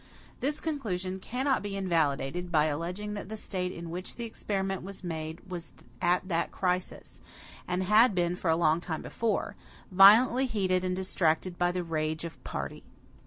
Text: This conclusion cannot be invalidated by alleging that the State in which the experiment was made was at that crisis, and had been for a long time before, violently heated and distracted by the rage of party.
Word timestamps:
This 0.39 0.59
conclusion 0.59 1.19
cannot 1.19 1.61
be 1.61 1.75
invalidated 1.77 2.51
by 2.51 2.65
alleging 2.65 3.13
that 3.13 3.29
the 3.29 3.37
State 3.37 3.71
in 3.71 3.91
which 3.91 4.15
the 4.15 4.25
experiment 4.25 4.81
was 4.81 5.03
made 5.03 5.41
was 5.47 5.73
at 6.01 6.27
that 6.27 6.49
crisis, 6.51 7.21
and 7.67 7.83
had 7.83 8.15
been 8.15 8.35
for 8.35 8.49
a 8.49 8.55
long 8.55 8.81
time 8.81 9.03
before, 9.03 9.55
violently 9.91 10.47
heated 10.47 10.83
and 10.83 10.95
distracted 10.95 11.55
by 11.59 11.71
the 11.71 11.83
rage 11.83 12.25
of 12.25 12.43
party. 12.43 12.83